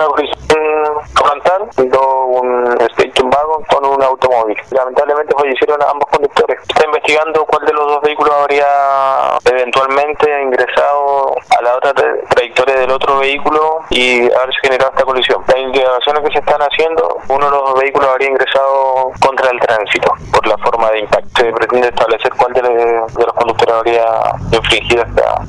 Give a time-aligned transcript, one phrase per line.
[0.00, 0.38] una colisión
[1.14, 4.56] frontal, un este, station wagon con un automóvil.
[4.70, 6.58] Lamentablemente fallecieron ambos conductores.
[6.68, 8.66] Está investigando cuál de los dos vehículos habría
[9.44, 15.44] eventualmente ingresado a la otra trayectoria del otro vehículo y haber generado esta colisión.
[15.46, 20.12] Las investigaciones que se están haciendo, uno de los vehículos habría ingresado contra el tránsito
[20.32, 21.42] por la forma de impacto.
[21.42, 24.06] Se pretende establecer cuál de los conductores habría
[24.52, 25.44] infringido esta